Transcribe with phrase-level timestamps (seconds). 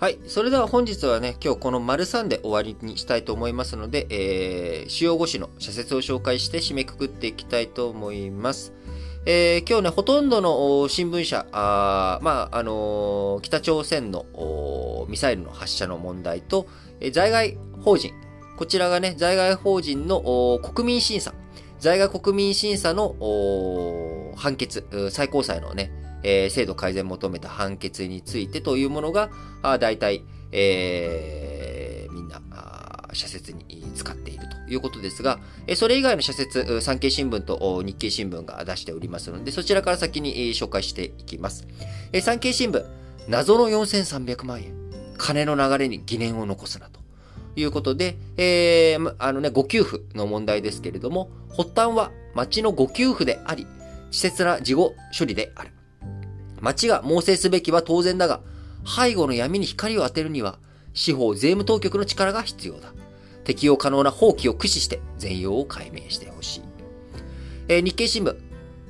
[0.00, 0.20] はい。
[0.28, 8.72] それでは本日はね、今日この丸3で終わりにしたいと思いますので、えー、主要語詞の社説を紹介して締めくくっていきたいと思います。
[9.26, 14.24] えー、今日ね、ほとんどの新聞社、あまあ、あのー、北朝鮮の
[15.08, 16.68] ミサイルの発射の問題と、
[17.00, 18.12] えー、在外法人、
[18.56, 21.34] こちらがね、在外法人の国民審査、
[21.80, 23.16] 在外国民審査の
[24.36, 25.90] 判決、最高裁のね、
[26.22, 29.30] えー、制度改善求めた判決についてというものが、
[29.62, 32.40] あ大体、えー、みんな、
[33.14, 35.40] 社説に使っているということですが、
[35.76, 41.66] それ以外の社説、産経新聞と日経新聞が出しておりますので、そちらから先に紹介していきます。
[42.20, 42.84] 産経新聞、
[43.28, 44.74] 謎の4300万円。
[45.16, 46.98] 金の流れに疑念を残すなと。
[47.56, 53.64] いうことで、えー、あのね、ご給付の問題ですけれども、発端は町のご給付であり、
[54.06, 55.70] 稚拙な事後処理である。
[56.60, 58.40] 町が猛省すべきは当然だが、
[58.84, 60.58] 背後の闇に光を当てるには、
[60.94, 62.92] 司法税務当局の力が必要だ。
[63.44, 66.62] 適用可能な法規を駆使して全容を解明してほしい。
[67.68, 68.36] えー、日経新聞、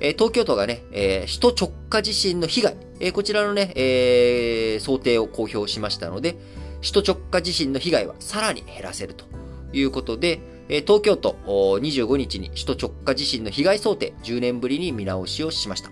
[0.00, 6.36] えー、東京都がね、えー、首都直下地震の被害、えこちらのね、え想定を公表しましたので、
[6.80, 9.26] 首都直下地震の被害はさらに減らせると
[9.72, 15.90] いうことで、え東京都25日に首都直下地震の被害想定10年ぶりに見直しをしました。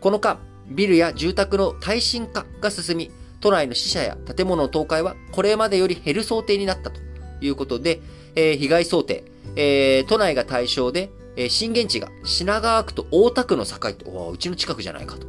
[0.00, 7.00] この間、ビルや住宅の耐震化が進み、都内の死者や建物の倒壊はこれまでより減る想定になったと
[7.40, 8.00] いうことで、
[8.34, 9.24] えー、被害想定、
[9.56, 15.26] えー、都内が対象で、えー、震源地が品川区と大田区の境って、うちの近くじゃないかと。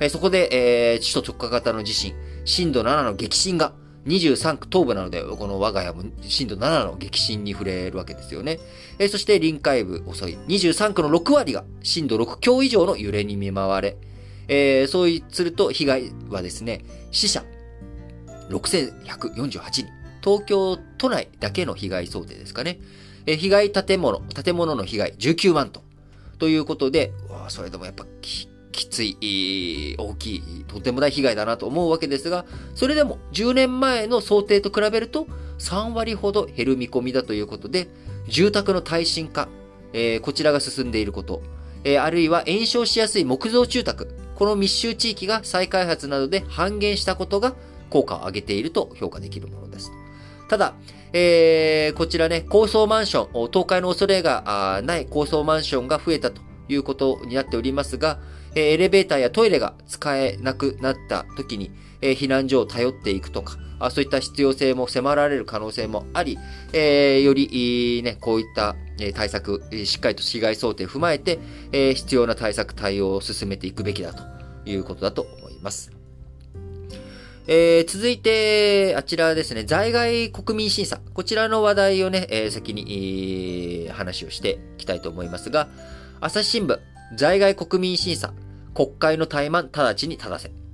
[0.00, 0.48] え、そこで、
[0.94, 3.72] えー、首都直下型の地震、震度7の激震が
[4.06, 8.58] 23区東部なので、この我が家も震度7の激震に触れるわけですよね。
[8.98, 13.96] えー、そして臨海部遅い23区の6割が震度6強以上の揺れに見舞われ、
[14.48, 17.44] えー、そうすると被害はですね、死者
[18.50, 19.86] 6148人。
[20.22, 22.80] 東京都内だけの被害想定ですかね。
[23.26, 25.82] えー、被害建物、建物の被害19万トン。
[26.38, 27.12] ということで、
[27.48, 35.26] それでもやっぱきつい、大きい、とてもない被害だなと思うわけですが、それでも10年前の想定と比べると
[35.58, 37.88] 3割ほど減る見込みだということで、
[38.28, 39.48] 住宅の耐震化、
[39.92, 41.42] えー、こちらが進んでいること、
[41.82, 47.56] えー、あるいは炎症しやすい木造住宅、この密集地域が再開発などで半減したことが
[47.90, 49.90] 効果を上げていると評価できるものです。
[50.48, 50.74] ただ、
[51.12, 58.20] えー、こちらね、高層マンション、倒壊の恐れがない高層マンションが増えたということになっておりますが、
[58.54, 66.38] エレベーターやトイレが使えなくなった時に、え避難所を頼っていくとか、あそういった必要性も迫られる可能性もあり、
[66.72, 68.76] え、より、ね、こういった
[69.14, 71.38] 対策、しっかりと被害想定を踏まえて、
[71.72, 74.22] え、必要な対策、対応を進めていくべきだと
[74.68, 75.92] いうことだと思います。
[77.50, 81.00] えー、続いて、あちらですね、在外国民審査。
[81.14, 85.68] こちらの話題をね、えー、先に、えー、話をしていきたいと思いますが、
[86.20, 86.78] 朝日新聞、
[87.16, 88.34] 在外国民審査、
[88.74, 90.67] 国会の怠慢直ちに正せ。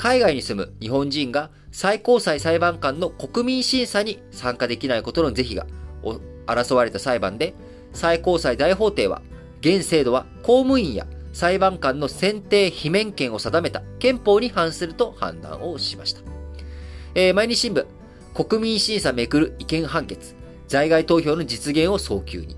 [0.00, 5.66] 海外に住む日本人が最高裁裁判官の国民審査に参加できないことの是非が
[6.46, 7.52] 争われた裁判で、
[7.92, 9.20] 最高裁大法廷は、
[9.60, 16.22] 現制度は公務員や裁判官の選定罷免権を定めた憲法に反すると判断をしました。
[17.14, 17.84] えー、毎日新聞、
[18.32, 20.34] 国民審査めくる意見判決、
[20.66, 22.56] 在外投票の実現を早急に。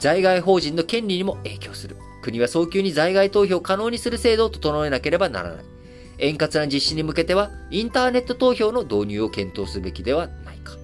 [0.00, 1.96] 在外法人の権利にも影響する。
[2.20, 5.73] 国は早急に在外投票を可能にする制度を整えなければならない。
[6.18, 10.76] 円滑な実施に向けては、インターネット投票の導入を検討すべきではないか。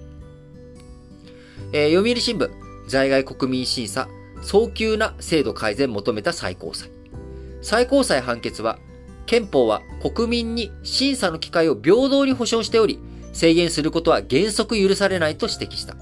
[1.73, 2.49] えー、読売新聞、
[2.87, 4.07] 在外国民審査、
[4.41, 6.89] 早急な制度改善求めた最高裁。
[7.61, 8.79] 最高裁判決は、
[9.25, 12.99] 憲法は国民に審査の機会を平等に保障しており、
[13.33, 15.95] 制限することは原則許されないと指摘した。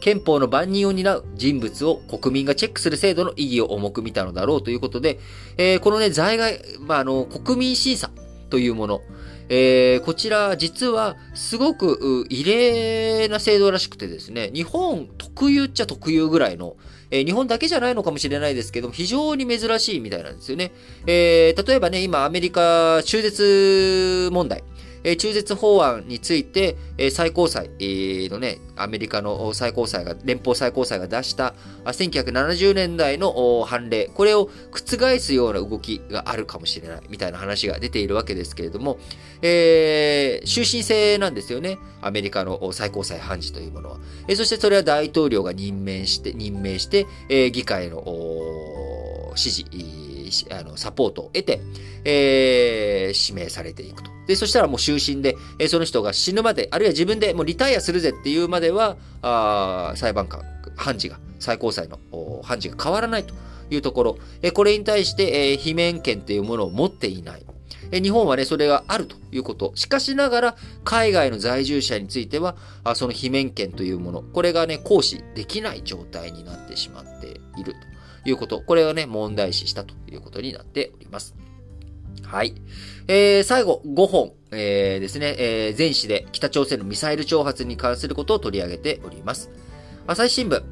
[0.00, 5.18] 憲法の万人を担う人物を国民がチェックする制度の意義を重く見たのだろうということで、
[5.56, 8.10] えー、このね、在外、まあ、あの、国民審査
[8.50, 9.00] というもの、
[9.48, 16.76] えー、こちら実はすごく異例な制度らしくてですね、日本特有っちゃ特有ぐらいの、
[17.10, 20.72] えー、日本だけじゃないのかもしれないですけども、非常に珍しいみたいなんですよね。
[21.06, 24.62] えー、例えばね、今アメリカ中絶問題、
[25.08, 31.54] え中絶法案について、え最高裁、のね、アメリカの最高裁が、連邦最高裁が出した
[31.86, 38.98] 1970年代の判例、これを覆すような動きがあるかもしれないみたいな話が出ているわけですけれども、
[39.40, 41.78] えー、終身制なんですよね。
[42.02, 43.98] アメリカの最高裁判事というものは。
[44.28, 48.04] えそしてそれは大統領が任命して、任命して、え議会の
[49.30, 51.60] 指示、ー、あの、サポートを得て、
[52.04, 54.10] えー、指名されていくと。
[54.26, 60.42] で、そしたらもう終身で、えー、その人が死ぬまで、あるいは自分でもうリタイアするぜっていうまでは、あ裁判官、
[60.76, 61.98] 判事が、最高裁の
[62.42, 63.34] 判事が変わらないと
[63.70, 67.42] いうところ、えー、これに対して、えー、罷免権っていうものを持っていない。
[67.90, 69.72] 日本はね、それがあるということ。
[69.74, 72.56] しかしながら、海外の在住者については、
[72.94, 77.78] その罷免権というもの、これがね、行使できない状態になってしまっていると
[78.24, 78.60] いうこと。
[78.60, 81.34] これをね、問題視したということになっております。
[82.24, 82.54] はい。
[83.06, 89.50] えー、最後、5本、えー、ですね、えー、全紙で北朝鮮のミサイル挑発に関することを取り上げております。
[90.06, 90.62] 朝日新聞、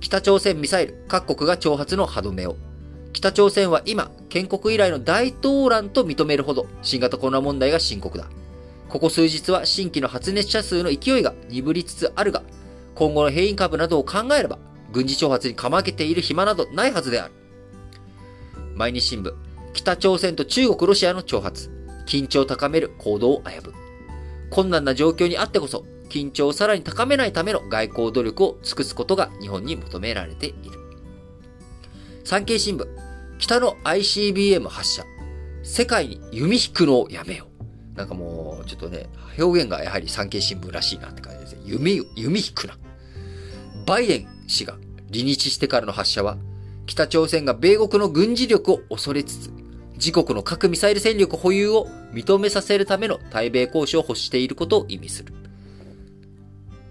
[0.00, 2.56] 北朝鮮ミサイル、各国が挑発の歯止めを。
[3.12, 8.26] 北朝鮮は今、建国以来の大動乱と認めるほど新型コロナ問題が深刻だ。
[8.88, 12.42] ここ数日は新規の発熱者数の勢いが鈍りつつあるが、
[12.94, 14.58] 今後の変異株などを考えれば、
[14.92, 17.34] 軍事挑発にかまけている暇などないはずである。
[18.74, 19.34] 毎日新聞、
[19.72, 21.70] 北朝鮮と中国、ロシアの挑発、
[22.06, 23.72] 緊張を高める行動を危ぶ。
[24.50, 30.56] 困難な状況にあってこそ、緊張をさらに高めないための外交努力を尽くすことが日本に求められている。
[32.24, 32.86] 産経新聞、
[33.38, 35.04] 北の ICBM 発射。
[35.64, 37.46] 世界に弓引くのをやめよ
[37.94, 37.96] う。
[37.96, 41.62] なんかもう、ちょっとね、表現がやはり産経新聞らしいなって感じですね。
[41.64, 42.76] 弓、弓引くな。
[43.86, 44.74] バイデン氏が
[45.12, 46.38] 離日してからの発射は、
[46.86, 49.50] 北朝鮮が米国の軍事力を恐れつつ、
[49.94, 55.32] 自国の核ミサイル戦力保有を認めさせるための対米交渉を欲していることを意味する。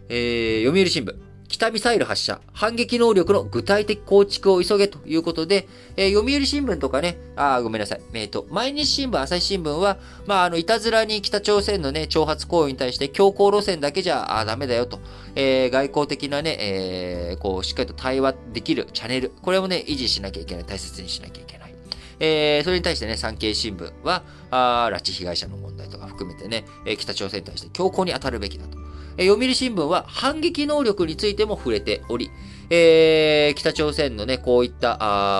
[0.09, 1.30] えー、読売新聞。
[1.51, 5.67] 北ミサイル発射、反撃能力の具体的構築を急げということで、
[5.97, 8.01] えー、読売新聞とかね、あ、ごめんなさい。
[8.13, 15.01] えっ、ー、と、毎日新聞、朝日新聞は、まあ、あの、いたずらに北朝鮮のね、挑発行為に対して強硬路線だけじゃ、あ、ダメだよと。
[15.35, 19.31] えー、外交的なね、えー、こう、しっかりと対話できるチャンネル。
[19.41, 20.63] これをね、維持しなきゃいけない。
[20.63, 21.75] 大切にしなきゃいけない。
[22.21, 28.80] えー、それに対してね、産経新聞は、あ拉致被害者の問題とか含めてね、えー、北朝鮮に対して強硬に当たるべきだと。
[29.17, 32.31] 読売新聞は反撃能力についても触れており、
[32.69, 34.97] えー、北朝鮮のね、こういった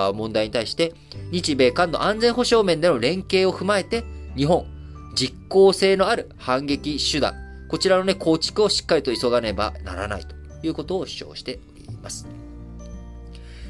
[0.08, 0.94] あ問題に対して、
[1.32, 4.04] 日米韓の安全保障面での連携を踏まえて、
[4.36, 4.66] 日本、
[5.16, 7.34] 実効性のある反撃手段、
[7.70, 12.28] こちらのね、構築をしっかりと急がねばならないということを主張しております。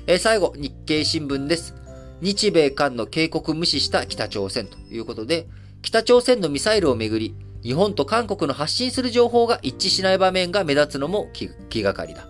[0.08, 1.76] えー、最後、日経新聞です。
[2.22, 5.48] 日米韓の警告無視した北朝鮮ということで、
[5.84, 11.30] 北朝鮮のミサイルをめぐり、日本と韓国の発信する情報が一致しない場面が目立つのも
[11.70, 12.28] 気がかりだ。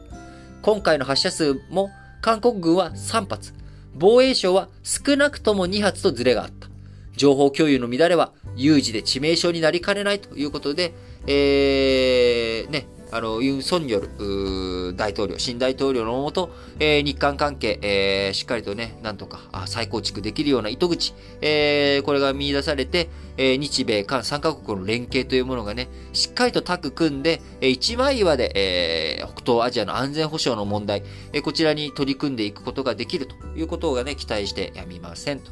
[0.61, 1.89] 今回の発射数も
[2.21, 3.53] 韓国軍は3発、
[3.95, 6.69] 防衛省は少なくとも2発とズレがあった。
[7.15, 10.93] 情報共有の乱れは有事で致命傷になりかねないということで、
[11.27, 16.49] えー、ね、あの、ユン・ソンニョル大統領、新大統領のもと、
[16.79, 31.03] えー、日韓関係、えー、しっかりとね、なんとか再構築できるような糸口、えー、これが見出されて、え、日米韓3カ国の連携というものがね、しっかりとタッグ組んで、え、一枚岩で、え、北東アジアの安全保障の問題、
[31.33, 35.51] え、こちらに取り組んでいくことができるということがね、期待してやみませんと。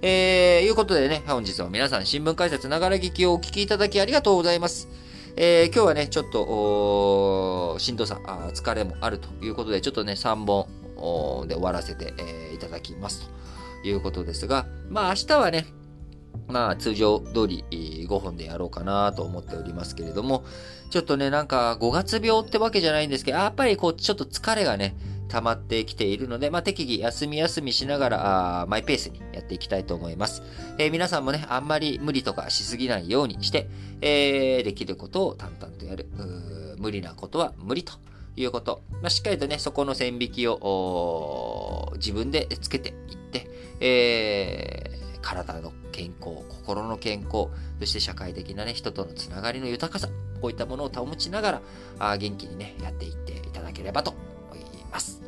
[0.00, 4.88] えー、いうことでね、本日は皆さん新聞解説ながら聞きをお聞きいただきありがとうございます。
[5.40, 13.30] えー、今日はね、ちょっと、しんどさあ、疲れもあるということで、ちょっとね、3本で終わらせて、えー、いただきます
[13.84, 15.66] ということですが、まあ明日はね、
[16.48, 20.42] まあ通常通り5本でやろうかなと思っておりますけれども、
[20.90, 24.96] ちょっとね、なんか5月病ってわけじゃないんですけど、やっぱりこう、ちょっと疲れがね、
[25.28, 30.42] 溜まってきているので、まあ、適宜休み休みしながら、あマイペースにやっていきたいと思います。
[30.78, 33.68] えー、皆さんもね、あんまり無理とかしすぎないようにして、
[34.00, 36.06] えー、できることを淡々とやる。
[36.78, 37.92] 無理なことは無理と
[38.36, 38.82] いうこと。
[39.02, 47.48] まあ、しっかりとね、そこの線引きを自分でつけていって、えー、体の健康、心の健康、
[47.80, 50.08] そして社会的なね、人とのつながりの豊かさ、
[50.40, 51.62] こういったものを保ちながら、
[51.98, 54.14] あ元気にね、やっていっていただければと
[54.90, 55.22] ます。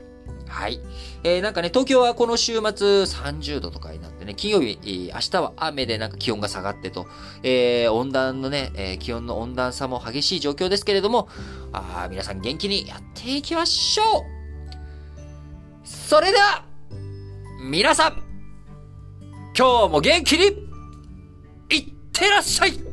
[0.50, 0.81] はい。
[1.23, 7.07] えー、なんかね、東京はこの週末30度とかになってね、金曜日、明日は雨でなんか気温が下がってと、
[7.45, 11.29] えー、温暖のね、えー、気温の温暖差も激しい状況ですけれども、
[11.73, 14.40] あ皆さん元気にやっていきましょう
[15.85, 16.64] それでは、
[17.62, 18.23] 皆さん、
[19.57, 20.69] 今日も元気に、
[21.71, 22.89] いってらっしゃい